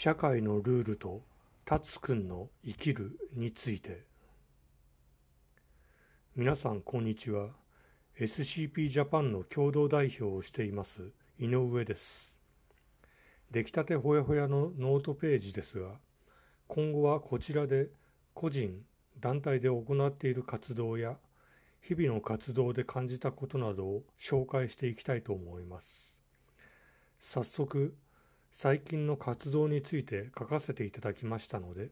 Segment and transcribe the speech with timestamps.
[0.00, 1.22] 社会のルールと
[1.64, 4.04] タツくんの生きるについて。
[6.36, 7.48] 皆さんこんにちは。
[8.16, 12.32] SCP ジャパンの共同代表をしています井上です。
[13.50, 15.88] 出来たてほやほやのノートページですが
[16.68, 17.88] 今後はこちらで
[18.34, 18.80] 個人
[19.18, 21.16] 団体で行っている活動や
[21.80, 26.16] 日々の活動で感じたことなどを紹介していきたいと思います。
[27.18, 27.96] 早速
[28.52, 31.90] 最近の活動について書かせていただきましたので、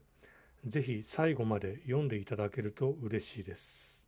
[0.65, 4.05] ぜひ最後まで読んでいただけると嬉しいです。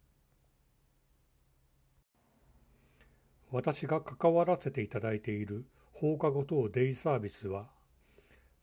[3.52, 7.67] 私が関わらせていただいている放課後等デイサービスは、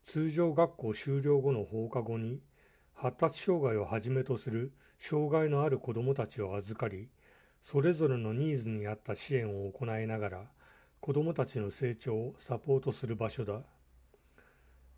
[0.04, 2.40] 通常学校終了後の放課後に、
[2.94, 7.08] 発達障害をはじめとする障害のある子どもたちを預かり、
[7.62, 10.44] それぞれのニーズに合った支援を行いながら、
[11.00, 13.62] 子どもたちの成長をサポートする場所だ。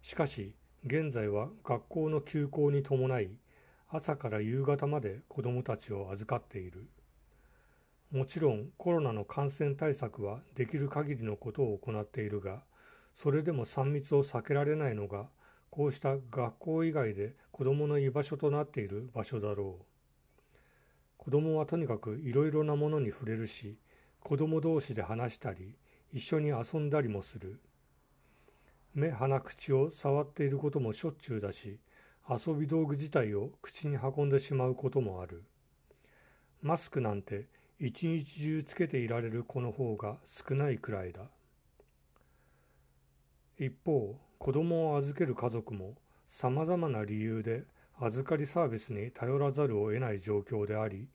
[0.03, 3.31] しかし現在は学校の休校に伴い
[3.91, 6.89] 朝から夕方まで子どもたちを預かっている。
[8.11, 12.63] もちろんコロナの感染対策はできる限りのことを行っているが
[13.15, 15.27] それでも3密を避けられないのが
[15.71, 19.85] こうした学校以外で子どもの居場所となっている場所だろう。
[21.19, 23.77] 子どもはとにかくいろいろなものに触れるし
[24.21, 25.75] 子ども同士で話したり
[26.13, 27.61] 一緒に遊んだりもする。
[28.99, 31.79] 目鼻口を触っていることもしょっちゅうだし
[32.29, 35.45] 遊び道具自体を口に運んでしまうこともある。
[36.63, 37.47] マスクなんて
[37.79, 40.17] 一日中つけていられる子の方が
[40.49, 41.21] 少ないくらいだ。
[43.57, 45.95] 一方子供を預ける家族も
[46.29, 47.63] さまざまな理由で
[48.01, 51.07] 預かりサービスに頼らざるを得ない状況であり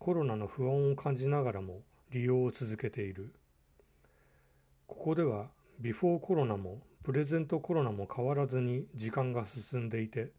[0.00, 3.32] コロナの不安を感じながらも利用を続けている。
[4.88, 5.46] ここでは
[5.78, 10.30] ビフォーコロナもプレゼントコロナも変わらずに時間が進んでいて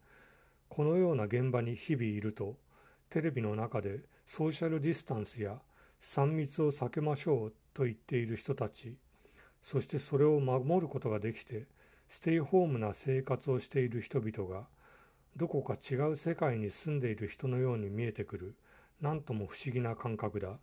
[0.70, 2.56] このような現場に日々いると
[3.10, 5.58] テレビの中でソーシャルディスタンスや
[6.14, 8.96] 3密を避けましょうと言っている人たち
[9.62, 11.66] そしてそれを守ることができて
[12.08, 14.64] ステイホームな生活をしている人々が
[15.36, 18.54] どこか違う世界に住んでいる人のように見えてくる
[19.02, 20.56] 何とも不思議な感覚だ。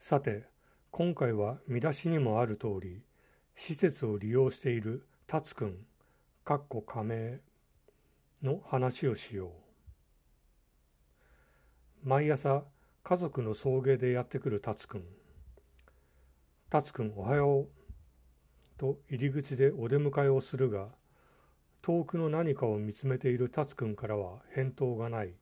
[0.00, 0.49] さて
[0.92, 3.00] 今回は見出しにもある通り、
[3.54, 5.76] 施設を利用している達くん、
[6.44, 7.38] かっこ加盟
[8.42, 9.52] の話をしよ
[12.04, 12.08] う。
[12.08, 12.64] 毎朝、
[13.04, 15.04] 家族の送迎でやってくる達くん。
[16.68, 17.68] 達くんおはよう。
[18.76, 20.88] と入り口でお出迎えをするが、
[21.82, 25.34] 遠くの何かを見つめている達くんからは返答がない。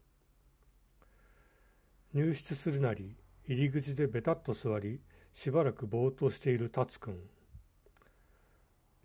[2.12, 3.16] 入室するなり、
[3.46, 5.00] 入り口でベタっと座り、
[5.40, 7.16] しばらくぼーっとしている達くん。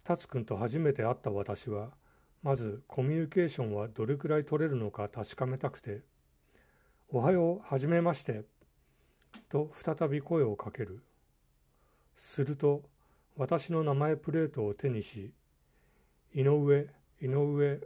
[0.03, 1.91] 達くんと初めて会った私は、
[2.41, 6.01] まずコミュニケーションはどれくらい取れるのか確かめたくて、
[7.07, 8.45] おはよう、はじめまして、
[9.47, 11.03] と再び声をかける。
[12.15, 12.81] すると、
[13.37, 15.31] 私の名前プレートを手にし、
[16.33, 16.87] 井上、
[17.21, 17.79] 井上、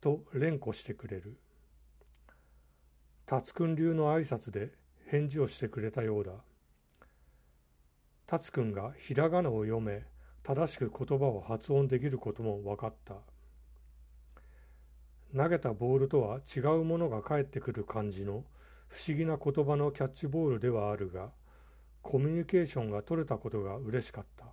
[0.00, 1.36] と連呼してくれる。
[3.26, 4.70] 達くん流の挨拶で
[5.08, 6.34] 返事をしてくれたようだ。
[8.26, 10.04] 達くんがひらがなを読め
[10.42, 13.16] 正しく言葉を発音できることも分かった。
[15.36, 18.44] 投げたボールとは違うものが返ってくる感じの
[18.88, 21.30] 不思議な言葉のキャッチボールではあるが
[22.02, 24.44] コミュニケーションが取れたことが嬉しかった。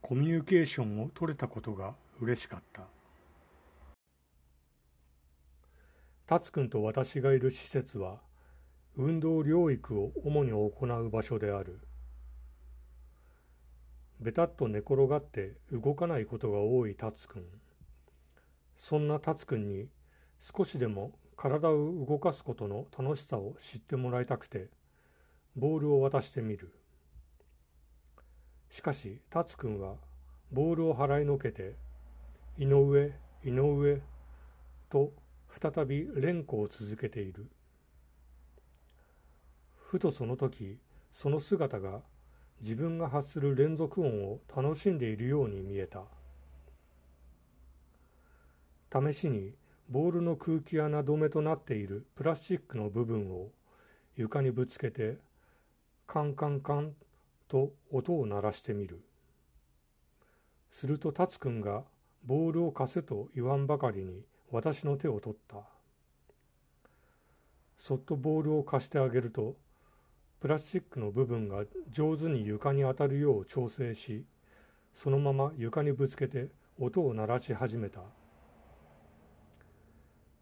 [0.00, 2.82] コミュニケーションを取れたことが嬉しかった。
[6.26, 8.20] 達くんと私がいる施設は
[8.96, 11.78] 運動療育を主に行う場所である。
[14.20, 17.44] べたっと寝転がって動かないことが多い達くん。
[18.76, 19.88] そんな達くんに
[20.40, 24.68] 少しでも体を動かすことの楽しさを知ってもらいたくて、
[25.56, 26.72] ボールを渡してみる。
[28.70, 29.94] しかし、達くんは
[30.52, 31.76] ボールを払いのけて、
[32.58, 33.12] 井上、
[33.42, 34.00] 井上
[34.90, 35.12] と
[35.48, 37.46] 再び連呼を続けている。
[39.92, 40.78] ふとその時
[41.12, 42.00] その姿が
[42.62, 46.00] 自分が発する連続音を楽しんでいるように見えた。
[48.90, 49.52] 試しに
[49.90, 53.50] ボールの空気穴止めとなっているプラスチックの部分を
[54.16, 55.18] 床にぶつけて
[56.06, 56.94] カンカンカン
[57.46, 59.02] と音を鳴らしてみる。
[60.70, 61.82] すると達くんが
[62.24, 65.58] ボールを貸せと言わんばかりに私の手を取った。
[67.76, 69.54] そっとボールを貸してあげると
[70.42, 74.24] プラスチックの部分が上手に床に当たるよう調整し
[74.92, 76.48] そのまま床にぶつけて
[76.80, 78.00] 音を鳴らし始めた。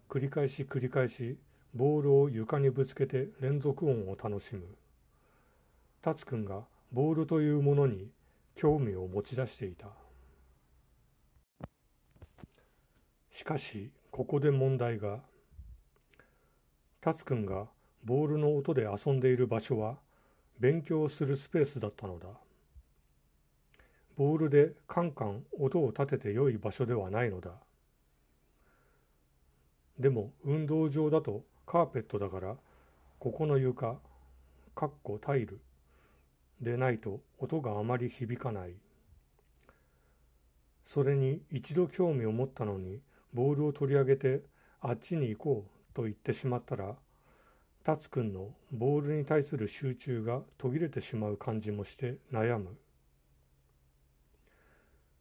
[0.08, 1.36] 繰り返し繰り返し
[1.74, 4.62] ボールを床にぶつけて連続音を楽しむ。
[6.00, 8.08] 達くんがボールというものに
[8.54, 9.88] 興味を持ち出していた。
[13.30, 15.18] しかしここで問題が。
[17.02, 17.66] 達くんが
[18.04, 19.96] ボールの音で遊んでいる場所は
[20.58, 22.28] 勉強するスペースだったのだ。
[24.16, 27.52] ボールでカンカン音を立てて良い場所ではないのだ。
[29.98, 32.56] でも運動場だとカーペットだから
[33.18, 33.98] ここの床
[34.74, 35.60] かっこタイル
[36.60, 38.74] でないと音があまり響かない。
[40.84, 43.00] それに一度興味を持ったのに
[43.32, 44.42] ボールを取り上げて
[44.80, 46.96] あっちに行こうと言ってしまったら
[47.92, 52.78] 達くんのボールに対する集中が途切れてしまう感じもして悩む。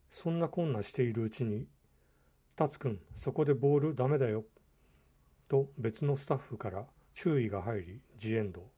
[0.08, 1.66] そんなこんなしているうちに
[2.54, 4.44] 「達くんそこでボールダメだよ」
[5.50, 8.70] と別のスタッフから注意が入りジエンド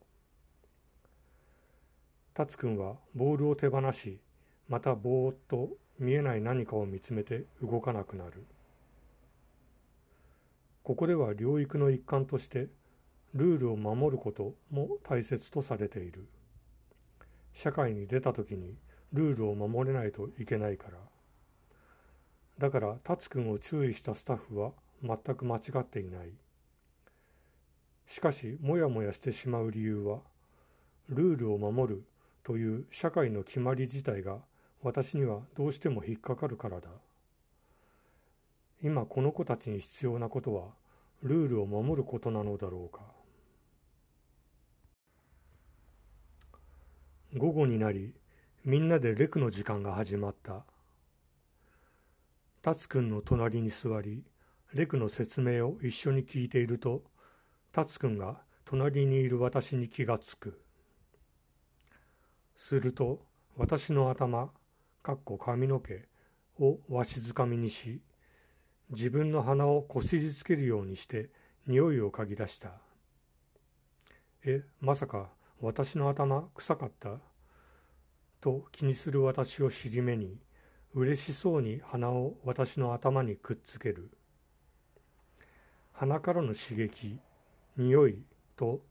[2.33, 4.19] 達くんはボールを手放し
[4.67, 5.69] またぼーっと
[5.99, 8.43] 見えない何かを見つめて動かなくなる。
[10.81, 12.69] ここでは療育の一環として
[13.35, 16.27] ルールを守ることも大切とされている。
[17.53, 18.75] 社会に出た時に
[19.11, 20.97] ルールを守れないといけないから。
[22.59, 24.71] だから達くんを注意したスタッフは
[25.03, 26.29] 全く間違っていない。
[28.05, 30.19] しかしもやもやしてしまう理由は
[31.09, 32.03] ルールを守る
[32.43, 34.37] という社会の決まり自体が
[34.83, 36.89] 私にはどうしても引っかかるからだ。
[38.83, 40.65] 今この子たちに必要なことは
[41.23, 43.12] ルールを守ることなのだろうか。
[47.35, 48.13] 午後になり
[48.63, 50.65] みんなでレクの時間が始まった
[52.61, 54.23] タツくんの隣に座り
[54.73, 57.01] レクの説明を一緒に聞いていると
[57.71, 60.61] タツくんが隣にいる私に気がつく
[62.55, 63.25] すると
[63.57, 64.49] 私の頭
[65.01, 66.05] かっこ髪の毛
[66.59, 67.99] をわしづかみにし
[68.91, 71.31] 自分の鼻をこすりつけるようにして
[71.65, 72.73] 匂いを嗅ぎ出した。
[74.45, 75.29] え、まさか
[75.63, 77.21] 私の頭臭かった
[78.41, 80.37] と気にする私を尻目に
[80.93, 84.11] 嬉しそうに鼻を私の頭にくっつける。
[85.93, 87.17] 鼻からの刺激、
[87.77, 88.25] 匂い
[88.57, 88.81] と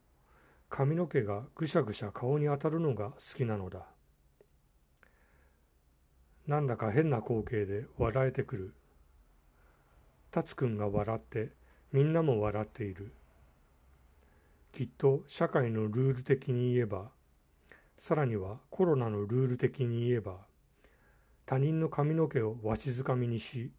[0.71, 3.85] 髪の毛がぐしゃぐしゃ顔に当たるのが好きなのだ。
[6.47, 8.75] なんだか変な光景で笑えてくる。
[10.31, 11.51] 達くんが笑って
[11.93, 13.13] みんなも笑っている。
[14.73, 17.11] きっと社会のルール的に言えば、
[17.99, 20.39] さらにはコロナのルール的に言えば、
[21.45, 23.71] 他人の髪の毛をわしづかみにし、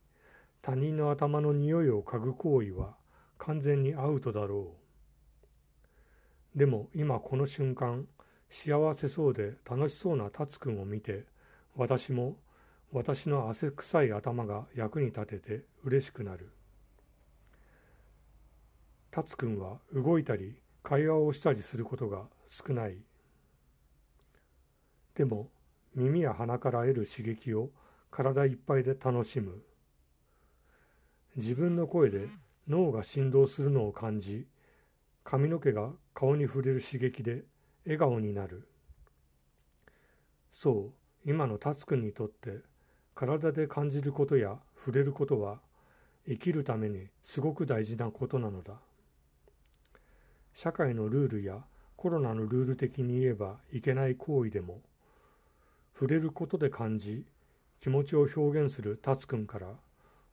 [0.62, 2.94] 他人の頭の匂いを嗅ぐ行為は
[3.40, 4.76] 完全にアウトだろ
[6.56, 6.60] う。
[6.60, 8.08] でも今この瞬間、
[8.52, 11.26] 幸せそうで楽しそうな達くんを見て、
[11.76, 12.38] 私も
[12.92, 16.52] 私の汗臭い頭が役に立てて嬉しくなる。
[19.10, 22.98] 達くんは動いたり会話をしたりすることが少ない。
[25.16, 25.50] でも
[25.96, 27.70] 耳や鼻から得る刺激を
[28.12, 29.64] 体いっぱいで楽しむ。
[31.36, 32.28] 自分の声で
[32.68, 34.46] 脳が振動するのを感じ、
[35.24, 37.44] 髪の毛が顔に触れる刺激で
[37.86, 38.68] 笑顔になる。
[40.52, 40.92] そ
[41.26, 42.60] う、今の達くんにとって
[43.16, 45.60] 体で感じることや触れることは
[46.28, 48.74] 生きるためにすごく大事なことなのだ。
[50.54, 51.64] 社会のルールや
[51.96, 54.82] コロナのルール的に言えばいけない行為でも
[55.94, 57.26] 触れることで感じ
[57.80, 59.68] 気持ちを表現する達くんから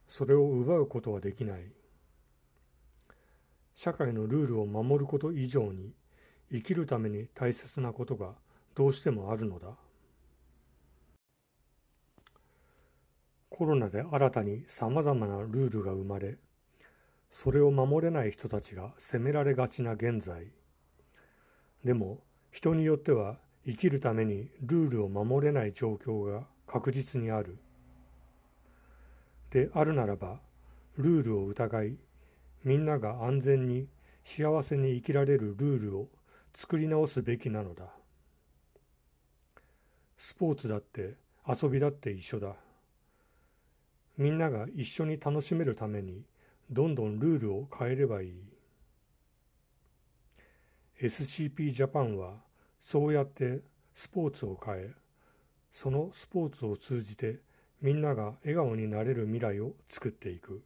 [0.09, 1.63] それを奪うことはできない
[3.75, 5.93] 社会のルールを守ること以上に
[6.53, 8.35] 生きるために大切なことが
[8.75, 9.69] どうしてもあるのだ。
[13.49, 16.37] コロナで新たにさまざまなルールが生まれ
[17.31, 20.49] それを守れない人たちが責められがちな現在。
[21.85, 22.19] でも
[22.51, 27.59] 人によっては生きるためにルールを守れない状況が確実にある。
[29.51, 30.41] であるならば
[30.97, 31.97] ルールを疑い
[32.65, 33.89] みんなが安全に
[34.25, 36.09] 幸せに生きられるルールを
[36.53, 37.85] 作り直すべきなのだ。
[40.19, 41.15] スポーツだって
[41.49, 42.55] 遊びだって一緒だ。
[44.19, 46.23] みんなが一緒に楽しめるために
[46.71, 48.33] どんどんルールを変えればいい。
[51.03, 52.35] SCP ジャパンは
[52.79, 53.61] そうやって
[53.93, 54.91] スポーツを変え、
[55.73, 57.41] そのスポーツを通じて
[57.83, 60.63] みんなが笑顔になれる未来を作っていく。